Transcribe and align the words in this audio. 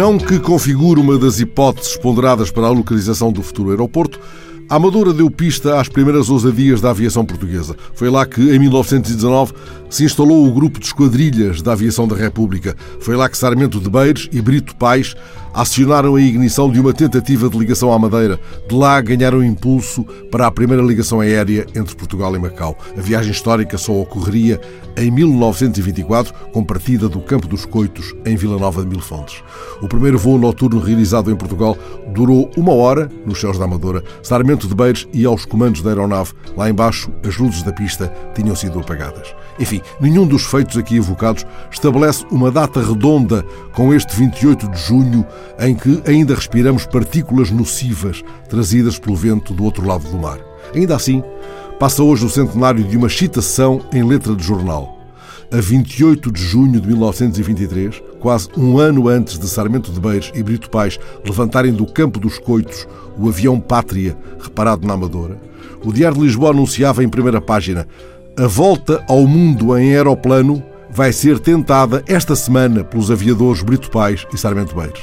não 0.00 0.16
que 0.16 0.38
configure 0.38 0.98
uma 0.98 1.18
das 1.18 1.40
hipóteses 1.40 1.94
ponderadas 1.94 2.50
para 2.50 2.66
a 2.66 2.70
localização 2.70 3.30
do 3.30 3.42
futuro 3.42 3.68
aeroporto, 3.68 4.18
a 4.66 4.76
Amadora 4.76 5.12
deu 5.12 5.30
pista 5.30 5.78
às 5.78 5.90
primeiras 5.90 6.30
ousadias 6.30 6.80
da 6.80 6.88
aviação 6.88 7.22
portuguesa. 7.22 7.76
Foi 7.92 8.08
lá 8.08 8.24
que, 8.24 8.40
em 8.40 8.58
1919, 8.58 9.52
se 9.90 10.04
instalou 10.04 10.48
o 10.48 10.52
grupo 10.54 10.80
de 10.80 10.86
esquadrilhas 10.86 11.60
da 11.60 11.72
aviação 11.72 12.08
da 12.08 12.16
República. 12.16 12.74
Foi 12.98 13.14
lá 13.14 13.28
que 13.28 13.36
Sarmento 13.36 13.78
de 13.78 13.90
Beires 13.90 14.26
e 14.32 14.40
Brito 14.40 14.74
Pais 14.74 15.14
acionaram 15.52 16.14
a 16.16 16.20
ignição 16.20 16.70
de 16.70 16.80
uma 16.80 16.92
tentativa 16.92 17.48
de 17.48 17.58
ligação 17.58 17.92
à 17.92 17.98
Madeira. 17.98 18.38
De 18.68 18.74
lá 18.74 19.00
ganharam 19.00 19.42
impulso 19.42 20.04
para 20.30 20.46
a 20.46 20.50
primeira 20.50 20.82
ligação 20.82 21.20
aérea 21.20 21.66
entre 21.74 21.94
Portugal 21.94 22.34
e 22.34 22.38
Macau. 22.38 22.76
A 22.96 23.00
viagem 23.00 23.32
histórica 23.32 23.76
só 23.76 23.92
ocorreria 23.92 24.60
em 24.96 25.10
1924, 25.10 26.32
com 26.52 26.64
partida 26.64 27.08
do 27.08 27.20
Campo 27.20 27.46
dos 27.46 27.64
Coitos, 27.64 28.14
em 28.24 28.36
Vila 28.36 28.58
Nova 28.58 28.82
de 28.82 28.88
Mil 28.88 29.00
Fontes. 29.00 29.42
O 29.80 29.88
primeiro 29.88 30.18
voo 30.18 30.38
noturno 30.38 30.80
realizado 30.80 31.30
em 31.30 31.36
Portugal 31.36 31.76
durou 32.08 32.50
uma 32.56 32.72
hora 32.72 33.08
nos 33.24 33.40
céus 33.40 33.58
da 33.58 33.64
Amadora. 33.64 34.02
Sarmento 34.22 34.68
de 34.68 34.74
Beires 34.74 35.08
e 35.12 35.24
aos 35.24 35.44
comandos 35.44 35.82
da 35.82 35.90
aeronave. 35.90 36.32
Lá 36.56 36.68
embaixo, 36.68 37.10
as 37.26 37.36
luzes 37.36 37.62
da 37.62 37.72
pista 37.72 38.12
tinham 38.34 38.54
sido 38.54 38.78
apagadas. 38.78 39.34
Enfim, 39.58 39.80
nenhum 40.00 40.26
dos 40.26 40.44
feitos 40.44 40.76
aqui 40.76 40.96
evocados 40.96 41.44
estabelece 41.70 42.24
uma 42.30 42.50
data 42.50 42.80
redonda 42.80 43.44
com 43.74 43.92
este 43.92 44.16
28 44.16 44.68
de 44.68 44.78
junho 44.78 45.26
em 45.58 45.74
que 45.74 46.02
ainda 46.06 46.34
respiramos 46.34 46.86
partículas 46.86 47.50
nocivas 47.50 48.22
trazidas 48.48 48.98
pelo 48.98 49.16
vento 49.16 49.52
do 49.52 49.64
outro 49.64 49.86
lado 49.86 50.08
do 50.08 50.18
mar. 50.18 50.38
Ainda 50.74 50.96
assim, 50.96 51.22
passa 51.78 52.02
hoje 52.02 52.24
o 52.24 52.30
centenário 52.30 52.84
de 52.84 52.96
uma 52.96 53.08
citação 53.08 53.80
em 53.92 54.02
letra 54.02 54.34
de 54.34 54.42
jornal. 54.42 54.98
A 55.52 55.60
28 55.60 56.30
de 56.30 56.40
junho 56.40 56.80
de 56.80 56.86
1923, 56.86 58.00
quase 58.20 58.48
um 58.56 58.78
ano 58.78 59.08
antes 59.08 59.38
de 59.38 59.48
Sarmento 59.48 59.90
de 59.90 59.98
Beires 59.98 60.30
e 60.34 60.42
Brito 60.42 60.70
Pais 60.70 60.98
levantarem 61.24 61.72
do 61.72 61.86
campo 61.86 62.20
dos 62.20 62.38
coitos 62.38 62.86
o 63.18 63.28
avião 63.28 63.58
Pátria, 63.58 64.16
reparado 64.40 64.86
na 64.86 64.94
Amadora, 64.94 65.40
o 65.84 65.92
Diário 65.92 66.18
de 66.18 66.24
Lisboa 66.24 66.50
anunciava 66.50 67.02
em 67.02 67.08
primeira 67.08 67.40
página 67.40 67.88
a 68.38 68.46
volta 68.46 69.04
ao 69.08 69.26
mundo 69.26 69.76
em 69.76 69.94
aeroplano 69.94 70.62
vai 70.92 71.12
ser 71.12 71.38
tentada 71.38 72.02
esta 72.06 72.34
semana 72.34 72.82
pelos 72.82 73.10
aviadores 73.10 73.62
Brito 73.62 73.90
Pais 73.90 74.26
e 74.32 74.38
Sarmento 74.38 74.74
Beiros. 74.74 75.00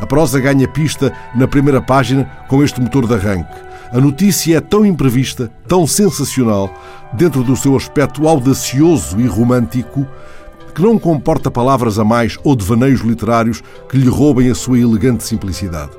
A 0.00 0.06
prosa 0.06 0.40
ganha 0.40 0.68
pista 0.68 1.12
na 1.34 1.46
primeira 1.46 1.80
página 1.80 2.24
com 2.48 2.62
este 2.62 2.80
motor 2.80 3.06
de 3.06 3.14
arranque. 3.14 3.68
A 3.92 4.00
notícia 4.00 4.58
é 4.58 4.60
tão 4.60 4.84
imprevista, 4.84 5.50
tão 5.66 5.86
sensacional, 5.86 6.70
dentro 7.14 7.42
do 7.42 7.56
seu 7.56 7.76
aspecto 7.76 8.28
audacioso 8.28 9.18
e 9.18 9.26
romântico, 9.26 10.06
que 10.74 10.82
não 10.82 10.98
comporta 10.98 11.50
palavras 11.50 11.98
a 11.98 12.04
mais 12.04 12.38
ou 12.44 12.54
devaneios 12.54 13.00
literários 13.00 13.62
que 13.88 13.96
lhe 13.96 14.08
roubem 14.08 14.50
a 14.50 14.54
sua 14.54 14.78
elegante 14.78 15.24
simplicidade. 15.24 15.92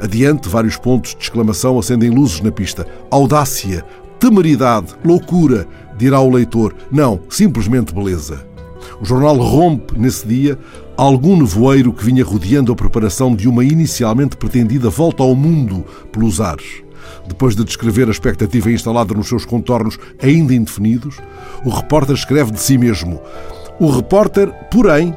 Adiante, 0.00 0.48
vários 0.48 0.76
pontos 0.76 1.14
de 1.14 1.22
exclamação 1.22 1.78
acendem 1.78 2.10
luzes 2.10 2.40
na 2.40 2.50
pista. 2.50 2.86
Audácia, 3.10 3.84
temeridade, 4.18 4.94
loucura, 5.04 5.66
dirá 5.96 6.20
o 6.20 6.30
leitor. 6.30 6.74
Não, 6.90 7.20
simplesmente 7.30 7.94
beleza. 7.94 8.55
O 9.00 9.04
jornal 9.04 9.36
rompe, 9.36 9.98
nesse 9.98 10.26
dia, 10.26 10.58
algum 10.96 11.36
nevoeiro 11.36 11.92
que 11.92 12.04
vinha 12.04 12.24
rodeando 12.24 12.72
a 12.72 12.76
preparação 12.76 13.34
de 13.34 13.48
uma 13.48 13.64
inicialmente 13.64 14.36
pretendida 14.36 14.88
volta 14.88 15.22
ao 15.22 15.34
mundo 15.34 15.84
pelos 16.10 16.40
ares. 16.40 16.82
Depois 17.28 17.54
de 17.54 17.64
descrever 17.64 18.08
a 18.08 18.10
expectativa 18.10 18.70
instalada 18.70 19.12
nos 19.14 19.28
seus 19.28 19.44
contornos 19.44 19.98
ainda 20.22 20.54
indefinidos, 20.54 21.18
o 21.64 21.70
repórter 21.70 22.14
escreve 22.14 22.52
de 22.52 22.60
si 22.60 22.78
mesmo: 22.78 23.20
O 23.78 23.90
repórter, 23.90 24.52
porém, 24.70 25.14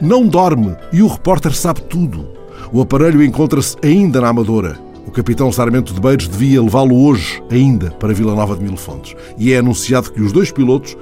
não 0.00 0.26
dorme 0.26 0.74
e 0.92 1.02
o 1.02 1.08
repórter 1.08 1.54
sabe 1.54 1.82
tudo. 1.82 2.28
O 2.72 2.80
aparelho 2.80 3.22
encontra-se 3.22 3.76
ainda 3.82 4.20
na 4.20 4.28
Amadora. 4.28 4.78
O 5.06 5.10
capitão 5.10 5.50
Sarmento 5.50 5.94
de 5.94 6.00
Beiros 6.00 6.28
devia 6.28 6.62
levá-lo 6.62 7.02
hoje 7.02 7.42
ainda 7.50 7.90
para 7.92 8.12
Vila 8.12 8.34
Nova 8.34 8.54
de 8.54 8.62
Mil 8.62 8.76
Fontes. 8.76 9.16
E 9.38 9.52
é 9.52 9.58
anunciado 9.58 10.12
que 10.12 10.20
os 10.20 10.32
dois 10.32 10.52
pilotos 10.52 10.96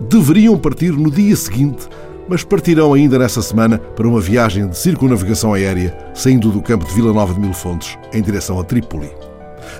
deveriam 0.00 0.56
partir 0.56 0.92
no 0.92 1.10
dia 1.10 1.34
seguinte, 1.34 1.88
mas 2.28 2.44
partirão 2.44 2.92
ainda 2.92 3.18
nessa 3.18 3.40
semana 3.40 3.78
para 3.78 4.06
uma 4.06 4.20
viagem 4.20 4.68
de 4.68 4.76
circunnavigação 4.76 5.54
aérea, 5.54 5.96
saindo 6.14 6.50
do 6.50 6.60
campo 6.60 6.84
de 6.84 6.94
Vila 6.94 7.12
Nova 7.12 7.32
de 7.32 7.40
Mil 7.40 7.54
Fontes 7.54 7.98
em 8.12 8.22
direção 8.22 8.60
a 8.60 8.64
Trípoli. 8.64 9.10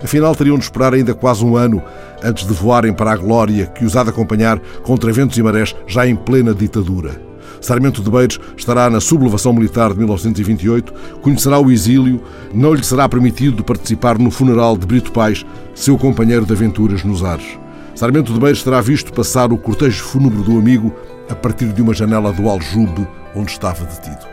Afinal, 0.03 0.34
teriam 0.34 0.59
de 0.59 0.65
esperar 0.65 0.95
ainda 0.95 1.15
quase 1.15 1.45
um 1.45 1.57
ano 1.57 1.83
antes 2.23 2.47
de 2.47 2.53
voarem 2.53 2.93
para 2.93 3.12
a 3.12 3.17
glória 3.17 3.67
que 3.67 3.84
os 3.84 3.97
há 3.97 4.03
de 4.03 4.11
acompanhar 4.11 4.59
contra 4.83 5.12
ventos 5.12 5.37
e 5.39 5.43
marés 5.43 5.75
já 5.87 6.07
em 6.07 6.17
plena 6.17 6.55
ditadura. 6.55 7.28
Sarmento 7.61 8.03
de 8.03 8.11
Beiros 8.11 8.39
estará 8.57 8.89
na 8.89 9.01
sublevação 9.01 9.53
militar 9.53 9.91
de 9.93 9.99
1928, 9.99 10.93
conhecerá 11.21 11.59
o 11.59 11.71
exílio, 11.71 12.23
não 12.55 12.73
lhe 12.73 12.84
será 12.84 13.09
permitido 13.09 13.65
participar 13.65 14.19
no 14.19 14.31
funeral 14.31 14.77
de 14.77 14.87
Brito 14.87 15.11
Pais, 15.11 15.45
seu 15.75 15.99
companheiro 15.99 16.47
de 16.47 16.53
aventuras 16.53 17.03
nos 17.03 17.25
ares. 17.25 17.59
Sarmento 17.98 18.32
de 18.32 18.38
Beiros 18.38 18.62
terá 18.62 18.81
visto 18.81 19.12
passar 19.12 19.53
o 19.53 19.59
cortejo 19.59 20.04
fúnebre 20.04 20.41
do 20.44 20.56
amigo 20.56 20.94
a 21.28 21.34
partir 21.34 21.72
de 21.72 21.82
uma 21.82 21.92
janela 21.92 22.32
do 22.32 22.48
Aljube 22.48 23.04
onde 23.34 23.50
estava 23.50 23.84
detido. 23.84 24.25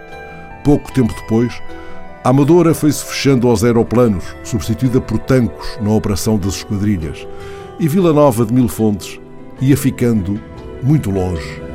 Pouco 0.63 0.93
tempo 0.93 1.11
depois, 1.19 1.51
a 2.23 2.29
Amadora 2.29 2.75
foi-se 2.75 3.03
fechando 3.03 3.47
aos 3.47 3.63
aeroplanos, 3.63 4.23
substituída 4.43 5.01
por 5.01 5.17
tancos 5.17 5.79
na 5.81 5.89
operação 5.89 6.37
das 6.37 6.57
esquadrilhas, 6.57 7.27
e 7.79 7.87
Vila 7.87 8.13
Nova 8.13 8.45
de 8.45 8.53
Mil 8.53 8.67
Fontes 8.67 9.19
ia 9.59 9.75
ficando 9.75 10.39
muito 10.83 11.09
longe 11.09 11.65